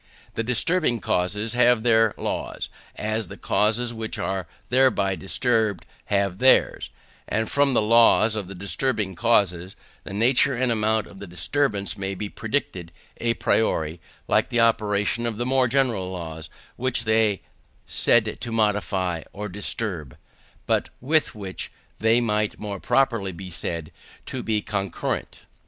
The 0.33 0.41
disturbing 0.41 0.99
causes 0.99 1.53
have 1.53 1.83
their 1.83 2.15
laws, 2.17 2.69
as 2.95 3.27
the 3.27 3.37
causes 3.37 3.93
which 3.93 4.17
are 4.17 4.47
thereby 4.69 5.13
disturbed 5.15 5.85
have 6.05 6.39
theirs; 6.39 6.89
and 7.27 7.47
from 7.47 7.75
the 7.75 7.83
laws 7.83 8.35
of 8.35 8.47
the 8.47 8.55
disturbing 8.55 9.13
causes, 9.13 9.75
the 10.03 10.11
nature 10.15 10.55
and 10.55 10.71
amount 10.71 11.05
of 11.05 11.19
the 11.19 11.27
disturbance 11.27 11.99
may 11.99 12.15
be 12.15 12.29
predicted 12.29 12.91
à 13.21 13.37
priori, 13.37 13.99
like 14.27 14.49
the 14.49 14.59
operation 14.59 15.27
of 15.27 15.37
the 15.37 15.45
more 15.45 15.67
general 15.67 16.09
laws 16.11 16.49
which 16.77 17.03
they 17.03 17.33
are 17.35 17.39
said 17.85 18.41
to 18.41 18.51
modify 18.51 19.21
or 19.33 19.47
disturb, 19.47 20.17
but 20.65 20.89
with 20.99 21.35
which 21.35 21.71
they 21.99 22.19
might 22.19 22.57
more 22.59 22.79
properly 22.79 23.31
be 23.31 23.51
said 23.51 23.91
to 24.25 24.41
be 24.41 24.63
concurrent. 24.63 25.45